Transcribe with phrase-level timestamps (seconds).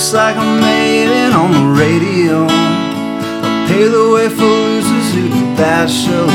[0.00, 2.46] looks like I made it on the radio.
[2.48, 6.32] I'll pay the way for losers who do bad shows.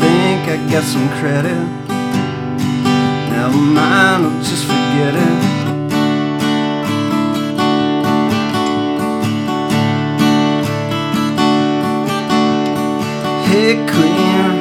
[0.00, 1.60] Think I get some credit.
[3.36, 5.36] Never mind, I'll just forget it.
[13.44, 14.54] Hey queen,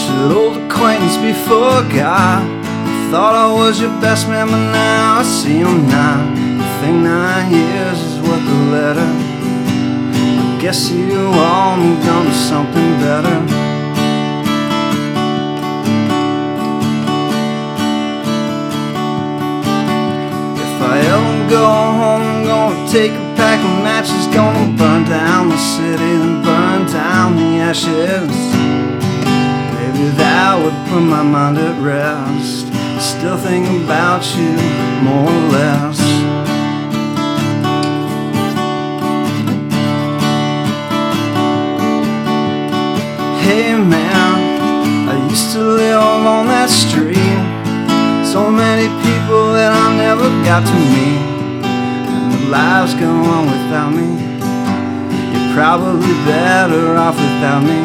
[0.00, 2.40] should old acquaintance be forgot?
[3.10, 6.45] Thought I was your best man, but now I see I'm not.
[10.66, 13.36] Guess you all moved on to something better.
[20.66, 21.66] If I ever go
[22.00, 26.86] home, I'm gonna take a pack of matches, gonna burn down the city, then burn
[26.90, 28.36] down the ashes.
[29.76, 32.66] Maybe that would put my mind at rest.
[33.00, 34.50] Still think about you
[35.04, 36.05] more or less.
[43.62, 47.40] Man, I used to live on that street.
[48.24, 51.22] So many people that I never got to meet.
[51.64, 54.08] And the lives go on without me.
[55.32, 57.80] You're probably better off without me.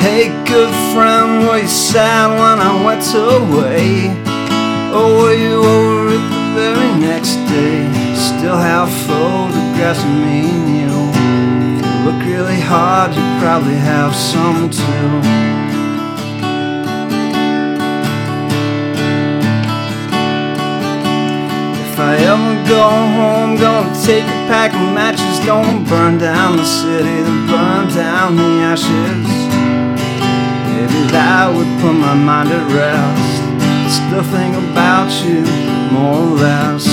[0.00, 4.08] Hey, good friend, were you sad when I went away?
[4.96, 7.84] Or were you over it very next day?
[8.16, 10.96] Still have photographs of me and you.
[11.76, 15.10] If you look really hard, you probably have some too.
[21.84, 22.84] If I ever go
[23.18, 28.36] home, gonna take a pack of matches, gonna burn down the city, then burn down
[28.36, 29.28] the ashes.
[30.72, 33.35] Maybe that would put my mind at rest.
[33.96, 35.40] Still think about you
[35.90, 36.86] more or less.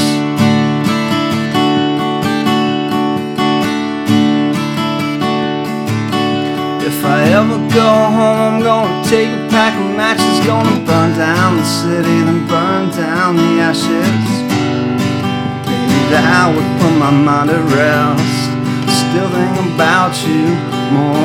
[6.89, 11.57] If I ever go home, I'm gonna take a pack of matches, gonna burn down
[11.57, 14.31] the city, then burn down the ashes.
[15.67, 18.43] Maybe that would put my mind at rest.
[19.01, 20.43] Still think about you
[20.95, 21.22] more.